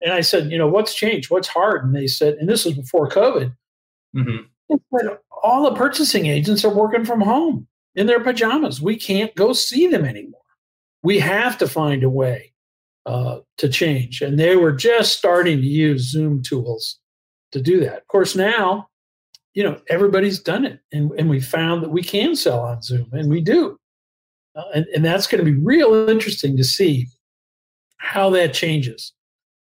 [0.02, 1.32] And I said, you know, what's changed?
[1.32, 1.84] What's hard?
[1.84, 3.54] And they said, and this was before COVID.
[4.16, 4.46] Mm-hmm.
[4.70, 8.82] Said, all the purchasing agents are working from home in their pajamas.
[8.82, 10.42] We can't go see them anymore.
[11.04, 12.54] We have to find a way
[13.06, 14.22] uh, to change.
[14.22, 17.00] And they were just starting to use Zoom tools
[17.54, 18.00] to do that.
[18.00, 18.90] Of course, now,
[19.54, 20.80] you know, everybody's done it.
[20.92, 23.80] And, and we found that we can sell on Zoom, and we do.
[24.56, 27.08] Uh, and, and that's going to be real interesting to see
[27.98, 29.14] how that changes.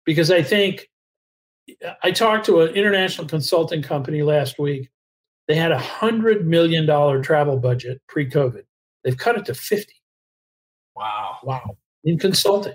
[0.05, 0.90] Because I think
[2.03, 4.91] I talked to an international consulting company last week.
[5.47, 6.87] They had a $100 million
[7.23, 8.63] travel budget pre COVID.
[9.05, 9.93] They've cut it to 50.
[10.97, 11.39] Wow.
[11.43, 11.77] Wow.
[12.05, 12.75] In consulting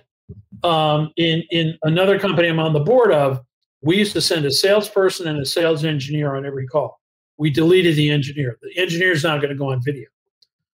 [0.63, 3.41] um, in in another company I'm on the board of,
[3.81, 6.99] we used to send a salesperson and a sales engineer on every call.
[7.37, 8.57] We deleted the engineer.
[8.61, 10.07] The engineer is now going to go on video.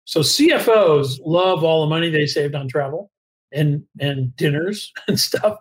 [0.04, 3.10] So CFOs love all the money they saved on travel
[3.52, 5.56] and and dinners and stuff.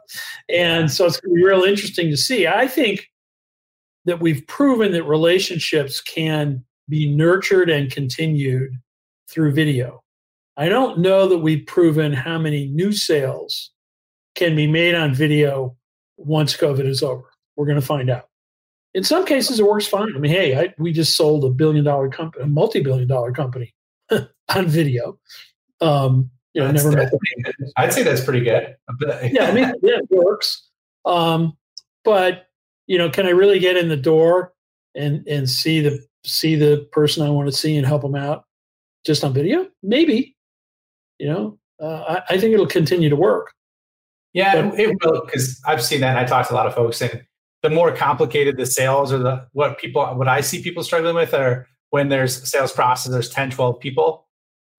[0.50, 2.47] And so it's going to be real interesting to see.
[2.47, 3.10] I think
[4.06, 8.71] that we've proven that relationships can be nurtured and continued
[9.30, 10.02] through video.
[10.56, 13.71] I don't know that we've proven how many new sales
[14.36, 15.76] can be made on video
[16.17, 17.26] once COVID is over.
[17.56, 18.30] We're going to find out.
[18.93, 20.15] In some cases, it works fine.
[20.15, 23.32] I mean, hey, I, we just sold a billion dollar company, a multi billion dollar
[23.32, 23.76] company
[24.12, 25.19] on video.
[25.82, 27.13] Um, you know, never met.
[27.77, 28.75] I'd say that's pretty good.
[29.31, 30.67] yeah, I mean, yeah, it works.
[31.05, 31.55] Um,
[32.03, 32.47] but
[32.87, 34.53] you know, can I really get in the door
[34.95, 38.45] and and see the see the person I want to see and help them out
[39.05, 39.67] just on video?
[39.83, 40.35] Maybe.
[41.19, 43.53] You know, uh, I, I think it'll continue to work.
[44.33, 46.09] Yeah, but, it will because I've seen that.
[46.09, 47.23] and I talked to a lot of folks, and
[47.61, 51.35] the more complicated the sales or the what people what I see people struggling with
[51.35, 54.26] are when there's sales process, there's 10, 12 people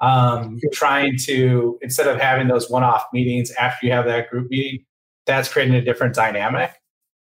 [0.00, 4.50] um, you're trying to instead of having those one-off meetings after you have that group
[4.50, 4.84] meeting,
[5.26, 6.72] that's creating a different dynamic.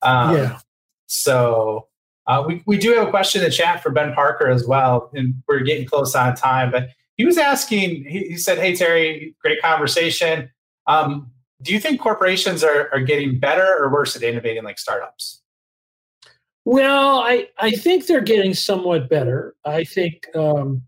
[0.03, 0.59] Um, yeah.
[1.07, 1.89] So
[2.27, 5.11] uh, we we do have a question in the chat for Ben Parker as well,
[5.15, 6.71] and we're getting close on time.
[6.71, 8.05] But he was asking.
[8.05, 10.51] He, he said, "Hey Terry, great conversation.
[10.87, 11.31] Um,
[11.63, 15.43] do you think corporations are, are getting better or worse at innovating like startups?
[16.65, 19.55] Well, I, I think they're getting somewhat better.
[19.65, 20.83] I think um,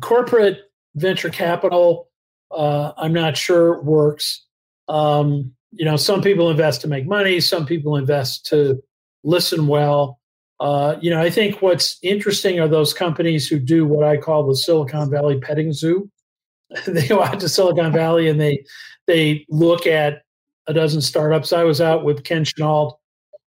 [0.00, 2.08] corporate venture capital,
[2.50, 4.44] uh, I'm not sure works.
[4.88, 8.82] Um, you know, some people invest to make money, some people invest to
[9.24, 10.20] listen well.
[10.60, 14.46] Uh, you know, I think what's interesting are those companies who do what I call
[14.46, 16.08] the Silicon Valley petting zoo.
[16.86, 18.64] they go out to Silicon Valley and they
[19.06, 20.22] they look at
[20.66, 21.52] a dozen startups.
[21.52, 22.98] I was out with Ken Chenault,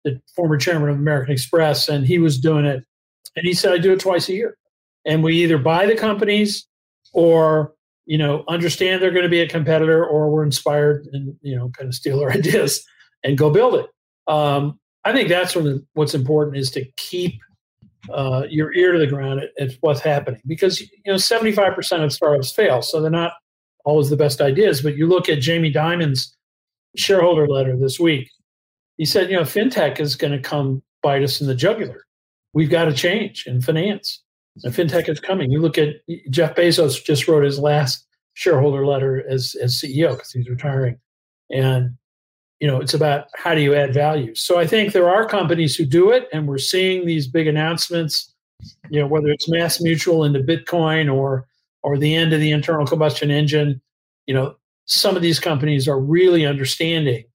[0.03, 2.83] the former chairman of American Express, and he was doing it.
[3.35, 4.57] And he said, I do it twice a year.
[5.05, 6.65] And we either buy the companies
[7.13, 7.73] or,
[8.05, 11.69] you know, understand they're going to be a competitor or we're inspired and, you know,
[11.69, 12.85] kind of steal their ideas
[13.23, 13.87] and go build it.
[14.27, 17.39] Um, I think that's when what's important is to keep
[18.11, 22.11] uh, your ear to the ground at, at, what's happening because you know 75% of
[22.11, 23.31] startups fail so they're not
[23.85, 24.81] always the best ideas.
[24.81, 26.35] But you look at Jamie Dimon's
[26.95, 28.29] shareholder letter this week.
[28.97, 32.05] He said, you know, fintech is going to come bite us in the jugular.
[32.53, 34.22] We've got to change in finance.
[34.63, 35.51] And fintech is coming.
[35.51, 35.95] You look at
[36.29, 40.99] Jeff Bezos just wrote his last shareholder letter as as CEO because he's retiring,
[41.51, 41.95] and
[42.59, 44.35] you know it's about how do you add value.
[44.35, 48.31] So I think there are companies who do it, and we're seeing these big announcements.
[48.89, 51.47] You know whether it's Mass Mutual into Bitcoin or
[51.83, 53.81] or the end of the internal combustion engine,
[54.25, 57.25] you know, some of these companies are really understanding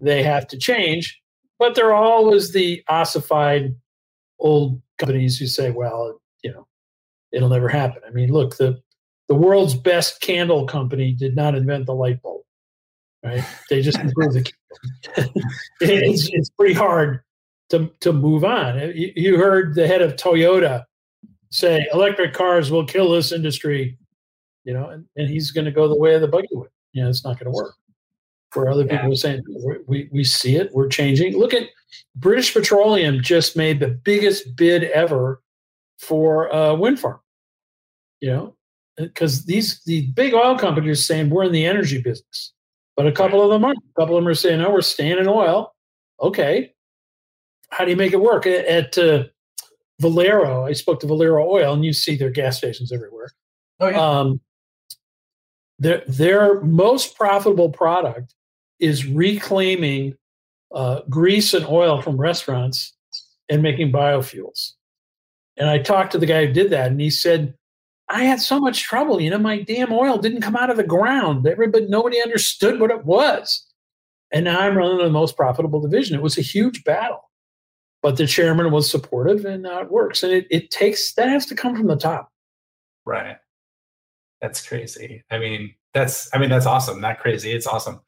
[0.00, 1.20] they have to change,
[1.58, 3.74] but they're always the ossified
[4.38, 6.20] old companies who say, well,
[7.32, 8.02] it'll never happen.
[8.06, 8.80] I mean, look, the
[9.28, 12.42] the world's best candle company did not invent the light bulb,
[13.22, 13.44] right?
[13.68, 14.42] They just improved the
[15.14, 15.34] candle.
[15.80, 17.20] it's, it's pretty hard
[17.70, 18.78] to, to move on.
[18.94, 20.84] You, you heard the head of Toyota
[21.50, 23.98] say electric cars will kill this industry,
[24.64, 26.70] you know, and, and he's going to go the way of the buggy whip.
[26.92, 27.74] You know, it's not going to work.
[28.54, 29.12] Where other people yeah.
[29.12, 29.42] are saying
[29.86, 31.36] we we see it, we're changing.
[31.36, 31.68] Look at
[32.16, 35.42] British Petroleum just made the biggest bid ever
[35.98, 37.20] for a wind farm.
[38.20, 38.56] You know,
[38.96, 42.52] because these the big oil companies are saying we're in the energy business,
[42.96, 43.78] but a couple of them aren't.
[43.78, 45.74] A couple of them are saying no, we're staying in oil.
[46.20, 46.72] Okay,
[47.70, 48.46] how do you make it work?
[48.46, 49.24] At, at uh,
[50.00, 53.30] Valero, I spoke to Valero Oil, and you see their gas stations everywhere.
[53.80, 54.00] Oh, yeah.
[54.00, 54.40] Um,
[55.78, 58.34] their their most profitable product
[58.80, 60.14] is reclaiming
[60.74, 62.96] uh, grease and oil from restaurants
[63.48, 64.72] and making biofuels.
[65.58, 67.54] And I talked to the guy who did that, and he said,
[68.08, 69.20] I had so much trouble.
[69.20, 71.46] You know, my damn oil didn't come out of the ground.
[71.46, 73.66] Everybody, nobody understood what it was.
[74.32, 76.16] And now I'm running the most profitable division.
[76.16, 77.30] It was a huge battle,
[78.02, 80.22] but the chairman was supportive, and now it works.
[80.22, 82.30] And it, it takes that has to come from the top.
[83.04, 83.36] Right.
[84.40, 85.24] That's crazy.
[85.30, 87.00] I mean, that's I mean that's awesome.
[87.00, 87.50] Not crazy.
[87.52, 88.00] It's awesome.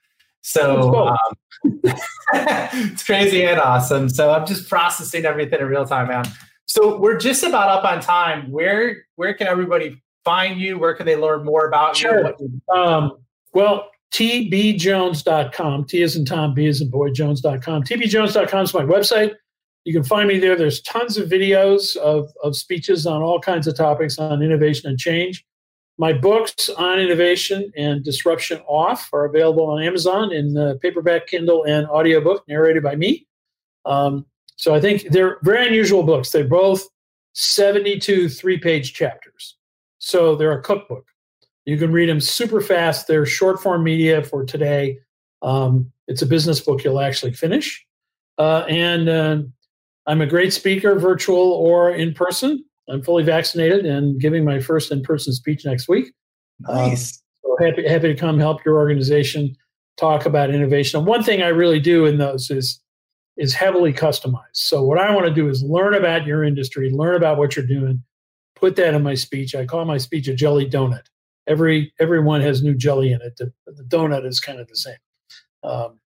[0.43, 1.17] So um,
[2.33, 4.09] it's crazy and awesome.
[4.09, 6.25] So I'm just processing everything in real time, man.
[6.71, 8.49] So we're just about up on time.
[8.49, 10.79] Where where can everybody find you?
[10.79, 12.33] Where can they learn more about sure.
[12.39, 12.63] you?
[12.73, 13.19] Um,
[13.53, 15.87] well, tbjones.com.
[15.87, 17.83] T is in Tom, B is in boy, jones.com.
[17.83, 19.35] tbjones.com is my website.
[19.83, 20.55] You can find me there.
[20.55, 24.97] There's tons of videos of, of speeches on all kinds of topics on innovation and
[24.97, 25.45] change.
[25.99, 31.89] My books on innovation and disruption off are available on Amazon in paperback, Kindle, and
[31.89, 33.27] audiobook narrated by me.
[33.87, 34.25] Um,
[34.61, 36.33] so I think they're very unusual books.
[36.33, 36.87] They're both
[37.33, 39.57] 72 three page chapters.
[40.01, 41.07] So they're a cookbook.
[41.65, 43.07] You can read them super fast.
[43.07, 44.99] They're short form media for today.
[45.41, 47.83] Um, it's a business book you'll actually finish.
[48.37, 49.39] Uh, and uh,
[50.07, 52.63] I'm a great speaker, virtual or in person.
[52.91, 56.13] I'm fully vaccinated and giving my first in-person speech next week.
[56.59, 57.23] Nice.
[57.45, 59.57] Um, so happy happy to come help your organization
[59.97, 60.99] talk about innovation.
[60.99, 62.79] And one thing I really do in those is
[63.41, 64.53] is heavily customized.
[64.53, 67.67] So what I want to do is learn about your industry, learn about what you're
[67.67, 68.05] doing,
[68.55, 69.55] put that in my speech.
[69.55, 71.07] I call my speech a jelly donut.
[71.47, 73.39] Every everyone has new jelly in it.
[73.39, 74.99] The, the donut is kind of the same.
[75.63, 75.99] Um,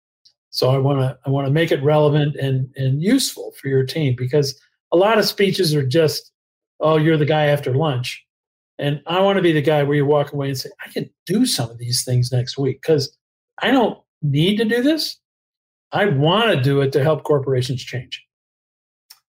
[0.50, 3.84] so I want to I want to make it relevant and and useful for your
[3.84, 4.58] team because
[4.92, 6.30] a lot of speeches are just
[6.78, 8.24] oh, you're the guy after lunch.
[8.78, 11.10] And I want to be the guy where you walk away and say, I can
[11.26, 13.16] do some of these things next week because
[13.60, 15.18] I don't need to do this.
[15.94, 18.22] I want to do it to help corporations change.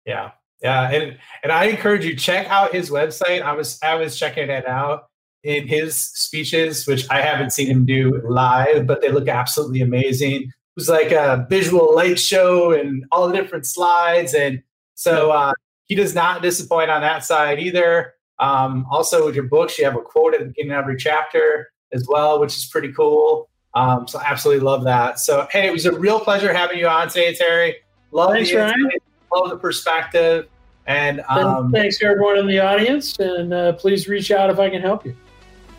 [0.07, 0.31] Yeah.
[0.63, 0.91] Yeah.
[0.91, 3.43] And and I encourage you check out his website.
[3.43, 5.05] I was I was checking it out
[5.43, 10.43] in his speeches, which I haven't seen him do live, but they look absolutely amazing.
[10.45, 14.33] It was like a visual light show and all the different slides.
[14.33, 14.63] And
[14.95, 15.53] so uh,
[15.85, 18.15] he does not disappoint on that side either.
[18.41, 21.69] Um, also, with your books, you have a quote at the beginning of every chapter
[21.93, 23.49] as well, which is pretty cool.
[23.75, 25.19] Um, so, absolutely love that.
[25.19, 27.77] So, hey, it was a real pleasure having you on today, Terry.
[28.13, 28.91] Love Thanks, the Ryan.
[29.35, 30.49] love the perspective,
[30.87, 33.19] and um, thanks to everyone in the audience.
[33.19, 35.17] And uh, please reach out if I can help you.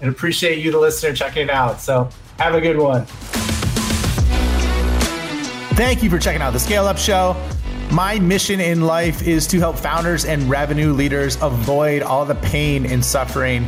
[0.02, 1.80] And appreciate you, the listener, checking it out.
[1.80, 3.06] So, have a good one.
[5.76, 7.36] Thank you for checking out the Scale Up Show.
[7.92, 12.86] My mission in life is to help founders and revenue leaders avoid all the pain
[12.86, 13.68] and suffering